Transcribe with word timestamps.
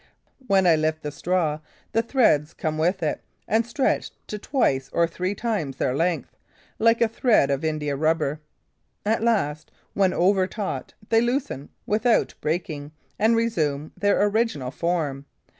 When 0.47 0.65
I 0.65 0.75
lift 0.75 1.03
the 1.03 1.11
straw, 1.11 1.59
the 1.91 2.01
threads 2.01 2.55
come 2.55 2.79
with 2.79 3.03
it 3.03 3.21
and 3.47 3.63
stretch 3.67 4.09
to 4.25 4.39
twice 4.39 4.89
or 4.91 5.05
three 5.05 5.35
times 5.35 5.77
their 5.77 5.95
length, 5.95 6.35
like 6.79 7.01
a 7.01 7.07
thread 7.07 7.51
of 7.51 7.63
India 7.63 7.95
rubber. 7.95 8.39
At 9.05 9.21
last, 9.21 9.69
when 9.93 10.11
over 10.11 10.47
taut, 10.47 10.95
they 11.09 11.21
loosen 11.21 11.69
without 11.85 12.33
breaking 12.41 12.93
and 13.19 13.35
resume 13.35 13.91
their 13.95 14.23
original 14.25 14.71
form. 14.71 15.27